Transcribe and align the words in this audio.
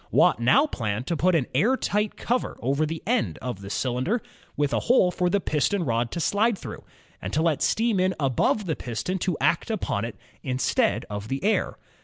Watt 0.09 0.39
now 0.39 0.65
planned 0.65 1.05
to 1.05 1.15
put 1.15 1.35
an 1.35 1.45
air 1.53 1.77
tight 1.77 2.17
cover 2.17 2.57
over 2.59 2.87
the 2.87 3.03
end 3.05 3.37
of 3.37 3.61
the 3.61 3.69
cylinder, 3.69 4.19
with 4.57 4.73
a 4.73 4.79
hole 4.89 5.11
for 5.11 5.29
the 5.29 5.39
piston 5.39 5.85
rod 5.85 6.09
to 6.09 6.19
slide 6.19 6.57
through, 6.57 6.83
and 7.21 7.31
to 7.33 7.43
let 7.43 7.61
steam 7.61 7.99
in 7.99 8.15
above 8.19 8.65
the 8.65 8.75
piston 8.75 9.19
to 9.19 9.37
act 9.39 9.69
upon 9.69 10.03
it, 10.03 10.15
instead 10.41 11.05
of 11.07 11.27
the 11.27 11.43
air. 11.43 11.77